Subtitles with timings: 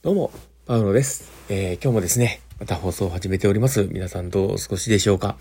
[0.00, 0.30] どうも、
[0.64, 1.28] パウロです。
[1.48, 3.82] えー、今日もですね、また放送を始めております。
[3.90, 5.36] 皆さんどうお過ごしでしょうか。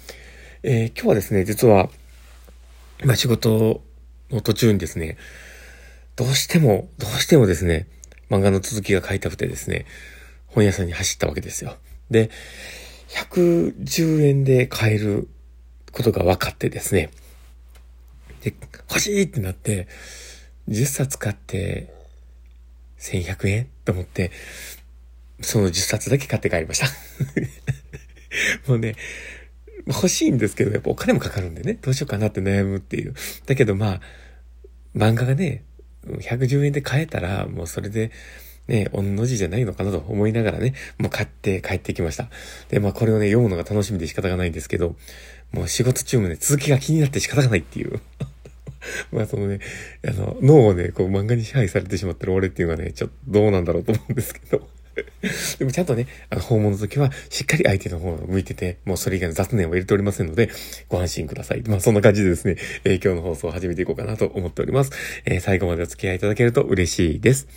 [0.64, 1.92] えー、今日はですね、実は、
[3.06, 3.84] まあ、仕事
[4.32, 5.16] の途中にですね、
[6.16, 7.86] どうしても、どうしてもですね、
[8.32, 9.86] 漫画の続きが買いたくてですね、
[10.48, 11.78] 本屋さんに走ったわけですよ。
[12.10, 12.32] で、
[13.10, 15.28] 110円で買える
[15.92, 17.12] ことが分かってですね、
[18.42, 18.56] で、
[18.90, 19.88] 欲しいってなって、
[20.68, 21.94] 10冊買って、
[22.98, 24.32] 1100円と思って、
[25.42, 26.88] その10冊だけ買って帰りました
[28.68, 28.96] もうね、
[29.88, 33.14] 欲しいんですけど、やっぱお金もかかるんでね、どうしようかなって悩むっていう。
[33.46, 34.02] だけどまあ、
[34.94, 35.64] 漫画がね、
[36.06, 38.12] 110円で買えたら、もうそれで、
[38.68, 42.30] ね、おんの字じゃないのかなと思いながらね、もう買って帰ってきました。
[42.68, 44.98] で、まあこれをね、読むのが楽しみで仕方がないんですけど、
[45.54, 48.02] もう仕事中もね、続きが気になって仕方がないっていう
[49.12, 49.60] まあそのね、
[50.06, 54.68] あの、脳をね、こう漫画に支配されてしまってる俺っていうのはね、ちょっとどうなんだろうと思うんですけど。
[55.60, 60.50] でもちゃんとね、あの、訪問の時は、しっかり相手の方を向いてて、もうそれ以外の雑念を入れておりませんので、
[60.90, 61.64] ご安心ください。
[61.68, 64.92] まあそんな感じでですね、えー、今日の放送を始めていこうかなと思っております。
[65.26, 67.48] えー、最後までお付き合いいただけると嬉しいです。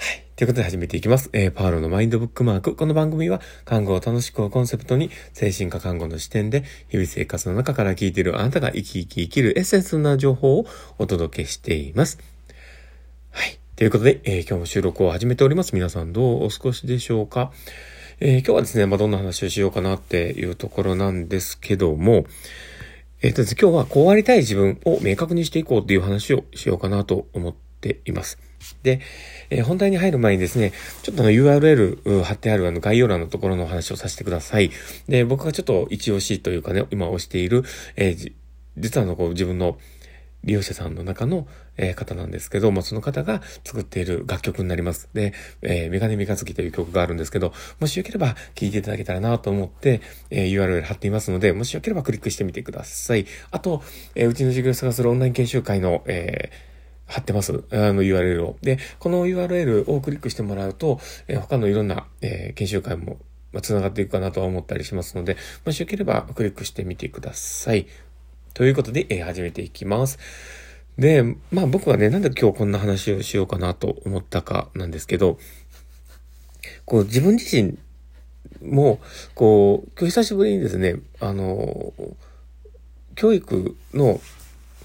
[0.00, 0.24] はい。
[0.36, 1.28] ということで始めていきます。
[1.32, 2.76] えー、パールのマインドブックマーク。
[2.76, 10.66] この番組は、看護を楽しくをコンセプトに、精神科看護の視点で、日々生活の中から聞いているあなたが生き生き生きるエッセンスな情報を
[10.98, 12.20] お届けしています。
[13.32, 13.58] はい。
[13.74, 15.74] ということで、えー、今日も収録を始めております。
[15.74, 17.50] 皆さんどうお過ごしでしょうか？
[18.20, 22.26] えー、今日はですね、まあ、どんな話をしようかなっていうところなんですけども、
[23.22, 27.58] えっ、とですね、今日はこうありたい自分を明確にしていこうっていう話をしようかなと思って
[28.04, 28.38] います。
[28.82, 29.00] で、
[29.50, 34.70] えー、本題に入る前にですね、ちょっとの URL 貼ってあるあの概要欄のところのお話をさせてください。
[35.08, 37.64] で、僕がちょっと一押しというかね、今押している、
[37.96, 38.32] えー、
[38.76, 39.78] 実はのこう自分の
[40.44, 45.08] 利用者さんの中の、えー、方なんですけども、その方が作っている楽曲になります。
[45.12, 45.32] で、
[45.62, 53.26] えー、メガネ三日月という曲があるんですけど、もしよければ聴いていただけたらなと思って、えー、URL 貼っていますので、もしよければクリックしてみてください。
[53.50, 53.82] あと、
[54.14, 56.68] えー、うちの授業を探すオンライン研修会の、えー、
[57.18, 57.64] 貼ってます。
[57.70, 58.56] あの URL を。
[58.62, 63.18] で、この URL をクリックしてもらうと、えー、他のいろんな、えー、研修会も、
[63.52, 67.86] まあ、繋がっていくかなとは思ったりしますので、もしよければクリックしてみてください。
[68.54, 70.18] ということで、えー、始めていきます。
[70.96, 75.38] で、まあ僕はね、なんで今日こんな話をしようかなと思ったかなんですけど、
[76.84, 77.78] こう自分自身
[78.62, 79.00] も、
[79.34, 81.92] こう、今日久しぶりにですね、あの、
[83.14, 84.20] 教育の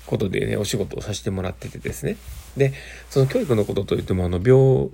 [0.06, 2.18] ことでね、お仕事をさせてもらっててですね。
[2.58, 2.74] で、
[3.10, 4.90] その教育のことといっても、あの、病、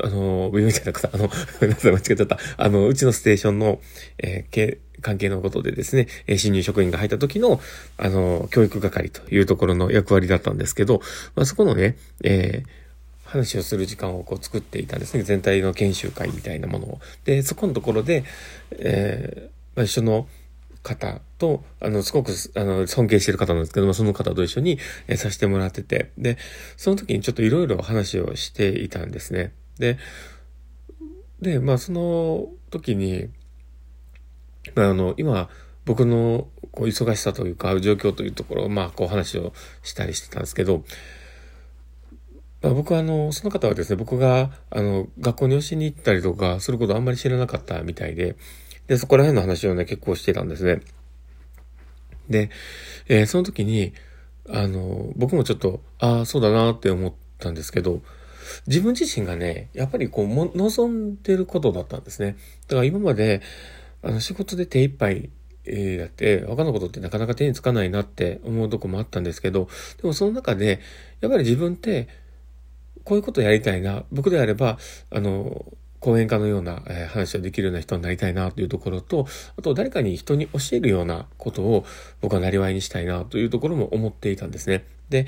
[0.00, 2.38] あの、病院じゃなくて、あの、 ごめんなさい、間違っちゃった。
[2.56, 3.80] あの、うちのステーションの、
[4.18, 7.60] えー、関係のことでですね、え新入職員が入った時の、
[7.96, 11.02] あの、教育係というところの役割だったんですけど、
[11.34, 15.22] まあ、そこのね、えー、話をする時間をこう作っていたんですね。
[15.22, 17.00] 全体の研修会みたいなものを。
[17.24, 18.24] で、そこのところで、
[18.72, 20.28] えー、まあ、一緒の、
[20.82, 26.38] 方と、あの、すごく、あの、尊敬してる方なんですけども、その方と一緒に、えさせてもらってて、で、
[26.76, 29.52] その時にちょっといろいろ話をしていたんですね。
[29.78, 29.98] で、
[31.40, 33.28] で、まあ、その時に、
[34.74, 35.48] まあ、あの、今、
[35.84, 40.84] 僕のこう忙しさというか、状況というところを、まあ、こう話をしたりしてたんですけど、
[42.62, 48.36] まあ、僕はあの、その方はですね、僕が、あの、学校に教えに行ったりとか、することあんまり知らなかったみたいで、
[48.86, 50.80] で、そこら辺の話をね、結構してたんですね。
[52.28, 52.50] で、
[53.08, 53.92] えー、その時に、
[54.48, 58.02] あの、僕もちょっと、ああ、そうだなって思ったんですけど、
[58.66, 62.36] 自分自身がね、やっぱりこう、も、望んでることだったんですね。
[62.66, 63.40] だから今まで、
[64.02, 65.30] あの、仕事で手一杯、
[65.64, 69.68] えー、だって、他のことってなかなか手につかないなって思うとこもあったんですけど、
[70.00, 70.80] でもその中で、
[71.20, 72.08] やっぱり自分って、
[73.04, 74.04] こういうことやりたいな。
[74.12, 74.78] 僕であれば、
[75.10, 75.64] あの、
[76.02, 79.26] 講演家のような、え話をできるような人になりたいなというところと、
[79.56, 81.86] あと誰かに人に教えるようなことを
[82.20, 84.84] 僕はなりわいにしたいなというところも思っていたんですね。
[85.10, 85.26] で、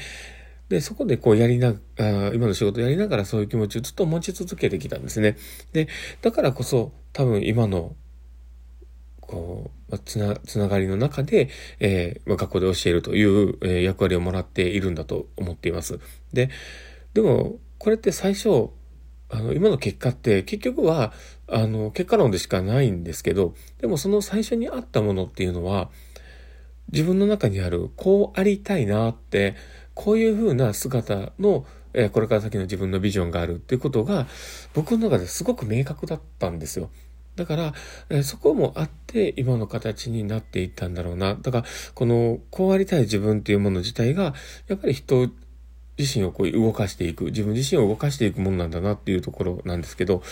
[0.68, 5.36] で、そこでこうやりな、あ今の仕事やりながらそういう気持ちをずっと持ち続けてきたんですね。
[5.72, 5.86] で、
[6.22, 7.94] だからこそ多分今の
[9.20, 11.48] こう、つな、つながりの中で、
[11.78, 16.00] えー、学校で教えるという、えー、役割をもらっているんだと思っています。
[16.32, 16.50] で、
[17.14, 18.70] でも、これって最初、
[19.34, 21.12] あの、今の結果って結局は、
[21.48, 25.90] あの、結果論でしかないんですけど、でもその最初にあったものっていうのは、
[26.92, 29.56] 自分の中にある、こうありたいなって、
[29.94, 34.28] こういう風な姿の、えこれから先の自分のビジョンがあるっていうことが、
[34.72, 36.90] 僕の中ですごく明確だったんですよ。
[37.34, 37.74] だから、
[38.10, 41.34] えそこもあって今の形になっていったんだろうな。
[41.34, 41.64] だから、
[41.94, 44.34] この、こうありたい自分っていうもの自体が、
[44.68, 45.28] やっぱり人
[45.98, 50.22] 自身をこう動かしていく、自分自身を動かしていくもんなんだなっていうところなんですけど、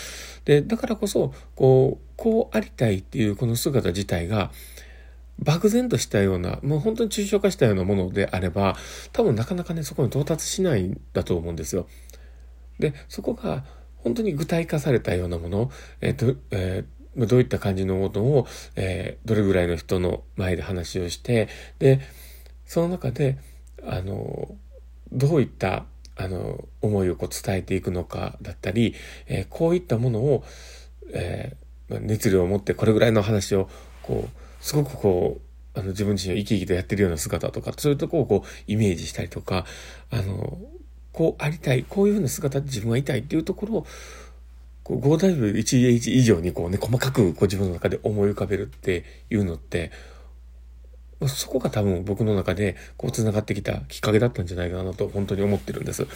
[0.45, 4.51] で、だからこそ、こう、こうありたいっていうこの姿自体が、
[5.39, 8.75] 漠然としたような、もう本当に抽象化したようなものであれば、
[9.11, 11.87] 多分なかなかね、そこに到達しないんだと思うんですよ。
[12.79, 13.63] で、そこが
[13.97, 15.71] 本当に具体化されたようなもの、
[16.01, 21.47] えっ、と、えー、どういった感じのものを、えー、どれぐらいの人の前で話をして、
[21.79, 21.99] で、
[22.65, 23.37] その中で、
[23.85, 24.55] あの、
[25.13, 28.95] どういった、あの、思いをこう伝えていくのかだったり、
[29.27, 30.43] えー、こういったものを、
[31.13, 33.69] えー、熱量を持ってこれぐらいの話を、
[34.01, 35.39] こう、すごくこ
[35.75, 39.65] う、あの、自分自身を生き生きとやってるような姿とか、そういうとこをこう、イメージしたりとか、
[40.09, 40.57] あの、
[41.11, 43.87] こうありたい、こういうふうな姿で自分がいたいっていうところを、
[44.83, 49.91] こう 5W1H 以上にこうね、細かくこう自分の中で思い浮かべるっていうのって、
[51.27, 56.07] そこが多分僕の中でこう繋がってきたきっかけだったんじゃないかなと本当に思ってるんです。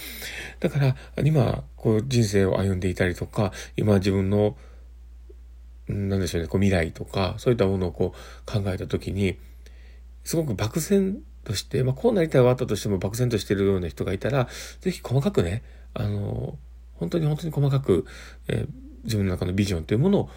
[0.60, 4.58] だから今こう人生を歩んでいたりとか、今自分の
[5.88, 9.38] なんでしょうね、こう未来とか、そういったものをこう考えたときに、
[10.24, 14.50] すごく漠然として、まあこうなりたいはあったとしても漠然としてるような人がいたら、
[14.82, 15.64] ぜひ細かくね、
[15.94, 16.58] あの、
[16.96, 18.06] 本当に本当に細かく、
[18.48, 18.68] えー、
[19.04, 20.30] 自分の中のビジョンというものを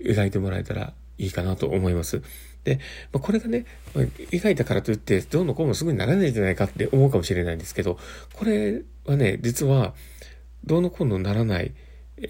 [0.00, 2.22] 描いてもらえたらいいかなと思います。
[2.64, 2.78] で、
[3.12, 7.98] まあ、これがね、まあ、描いたからといって、どうのこうもすぐにならないんじゃないかって思うかもしれないんですけど、
[8.34, 9.94] これはね、実は、
[10.64, 11.72] どうのこうのならない、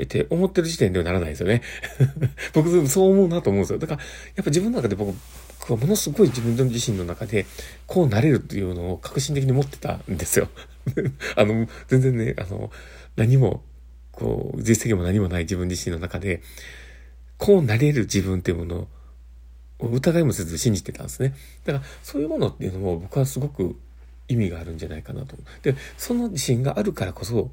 [0.03, 1.61] って思ってる時点ではならないですよね。
[2.55, 3.79] 僕、そう思うなと思うんですよ。
[3.79, 4.01] だから、
[4.37, 5.15] やっぱ自分の中で僕、
[5.71, 7.47] はものすごい自分自身の中で、
[7.87, 10.49] こうなれるっていうのを革新的に持ってたんですよ。
[11.37, 12.71] あの、全然ね、あの、
[13.17, 13.63] 何も、
[14.11, 16.43] こう、実績も何もない自分自身の中で、
[17.43, 18.87] こうなれる自分っていうもの
[19.81, 21.35] を疑いもせず信じてたんですね。
[21.65, 23.75] だから、そういうものっていうのも僕はすごく
[24.29, 25.37] 意味があるんじゃないかなと。
[25.63, 27.51] で、その自信があるからこそ、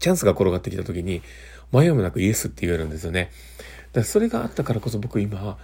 [0.00, 1.22] チャンスが転がってきた時に、
[1.70, 3.30] 迷いもなくイエスって言えるんですよね。
[3.58, 5.58] だからそれがあったからこそ僕今、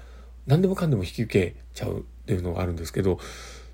[0.47, 3.19] 何でもかんでも引き受けちゃうっていうのがあるんですけど、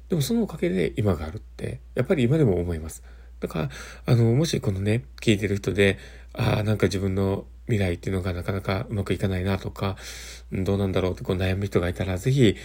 [0.09, 3.03] でもそのおかげで今があるって、やっぱり今でも思います。
[3.41, 3.71] だから、
[4.07, 5.99] あの、もしこのね、聞いてる人で、
[6.39, 9.97] ああ、なんか自分の未来っていうのがなかなかうまくいかないなとか、
[10.53, 12.57] どうなんだろうってこう悩む人がいたら、ぜひ、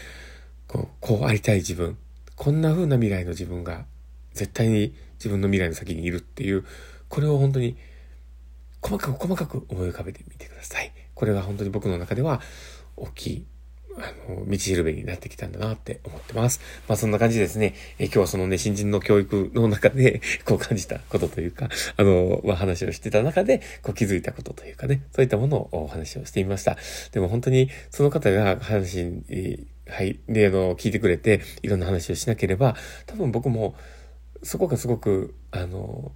[0.67, 1.97] こう、こうありたい自分、
[2.35, 3.85] こんな風な未来の自分が
[4.33, 6.63] 絶対に自分の未来の先にいるっていう、
[7.09, 7.75] これを本当に
[8.81, 10.93] 細かく細かく思い浮かべてみてください。
[11.15, 12.41] これが本当に僕の中では
[12.95, 13.45] 大きい
[13.97, 16.61] あの、道しるべになってきたんだなって思ってます。
[16.87, 17.75] まあそんな感じですね。
[17.99, 26.77] え今日はそのね、新人の教育の中で、 こう感じたことというか、あの、まあ話をしてた中で、こう気づいたことというかね、そういったものをお話をしてみました。
[27.11, 32.75] でも本当にその方が話に、はい、で、あの、聞いてくれて、いろんな話をしなければ、
[33.05, 33.75] 多分僕も、
[34.41, 36.13] そこがすごく、あの、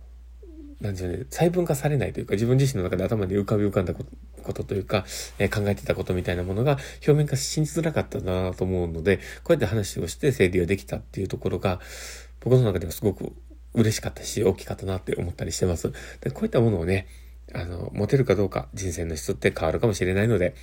[0.82, 4.10] なんでしょうね、細分化されないというか、自分自身の中で頭に浮かび浮かんだこと
[4.48, 5.06] ことというか、
[5.38, 11.80] えー、考えてたことみたいなものが表面化しづらかったなと思うので、こうやって話をして整理ができたっていうところが、
[12.40, 13.34] 僕の中ではすごく
[13.74, 15.92] 嬉しかったし、大きかったなって思ったりしてます。
[16.22, 17.08] でこういったものをね、
[17.54, 20.56] あの、持てるかどうか人生の質って変わるかもしれないので、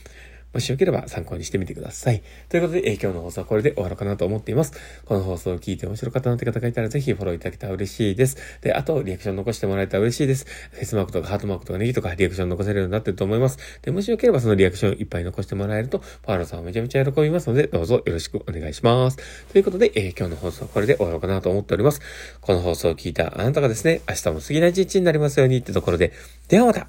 [0.54, 2.22] もしよければ参考にしてみてください。
[2.48, 4.72] ということで、えー、今日の放送はこれで終わろうかなと思っています。
[5.04, 8.36] この放送を聞いて面白かったなって方がいたら、ぜひフォローいただけたら嬉しいです。
[8.60, 10.46] で、あと、リアクション残してもらえたら嬉しいです。
[10.70, 13.58] フェイスマークとかハートマークとかネギとかリアクション残せるようになってると思います。
[13.82, 19.18] で、もしよければそのリアクションいっぱい残してもらえると、パーロさんはめちゃめちゃ喜びますので、どうぞよろしくお願いします。
[19.52, 22.00] ということで、えー、今日の放送はこれで終わろうかなと思っております。
[22.40, 26.12] この放送を聞いたあなたがですね、明日も過ぎない一日になりますようにってところで、
[26.48, 26.86] ではまた